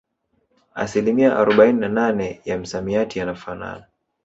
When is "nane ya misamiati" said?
1.89-3.19